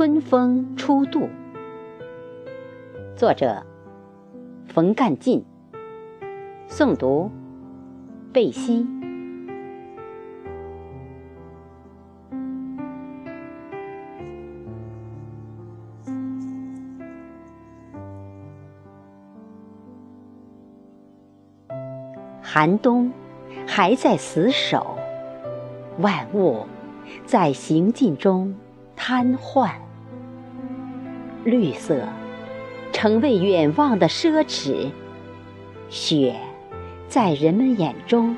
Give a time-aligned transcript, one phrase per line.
[0.00, 1.28] 春风初度，
[3.14, 3.66] 作者
[4.66, 5.44] 冯干进，
[6.70, 7.30] 诵读
[8.32, 8.86] 贝西。
[22.40, 23.12] 寒冬
[23.66, 24.96] 还在死守，
[25.98, 26.64] 万物
[27.26, 28.54] 在行进中
[28.96, 29.70] 瘫痪。
[31.44, 32.06] 绿色
[32.92, 34.90] 成为远望的奢侈，
[35.88, 36.36] 雪
[37.08, 38.36] 在人们眼中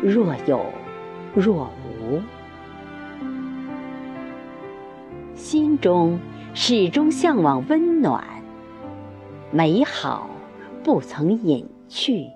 [0.00, 0.64] 若有
[1.34, 1.68] 若
[2.00, 2.20] 无，
[5.34, 6.18] 心中
[6.54, 8.24] 始终向往温暖，
[9.50, 10.30] 美好
[10.84, 12.26] 不曾隐去。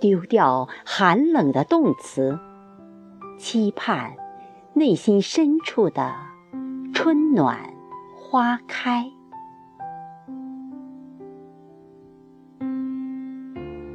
[0.00, 2.38] 丢掉寒冷的动词，
[3.38, 4.12] 期盼
[4.74, 6.14] 内心深处的
[6.92, 7.75] 春暖。
[8.28, 9.06] 花开。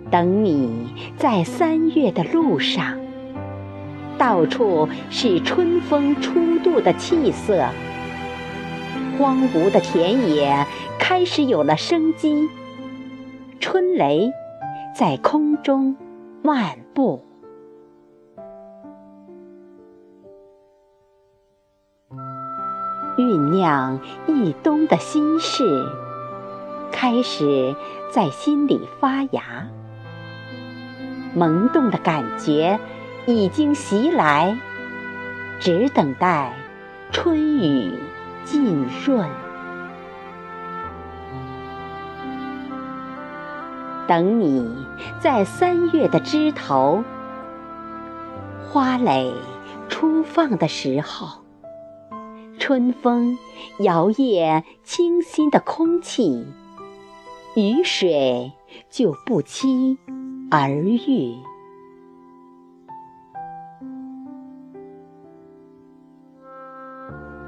[0.10, 2.98] 等你在三月的路上，
[4.18, 7.68] 到处是春风初度的气色，
[9.20, 10.66] 荒芜的田野
[10.98, 12.48] 开始有了生机，
[13.60, 14.32] 春雷。
[14.96, 15.96] 在空中
[16.42, 17.26] 漫步，
[23.18, 25.86] 酝酿一冬的心事，
[26.92, 27.76] 开始
[28.10, 29.68] 在心里发芽。
[31.34, 32.80] 萌动的感觉
[33.26, 34.58] 已经袭来，
[35.60, 36.54] 只等待
[37.12, 37.94] 春雨
[38.44, 39.30] 浸润。
[44.08, 44.86] 等你
[45.20, 47.04] 在三月的枝头，
[48.68, 49.34] 花蕾
[49.88, 51.41] 初放的时候，
[52.62, 53.40] 春风
[53.80, 56.46] 摇曳清新的空气，
[57.56, 58.52] 雨水
[58.88, 59.98] 就不期
[60.52, 61.34] 而遇。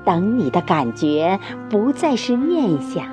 [0.03, 3.06] 等你的感觉不再是念想，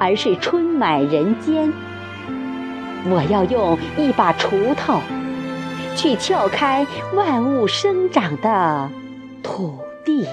[0.00, 1.72] 而是春满人间。
[3.08, 4.98] 我要用一把锄头，
[5.94, 6.84] 去撬开
[7.14, 8.90] 万物生长的
[9.40, 10.26] 土地。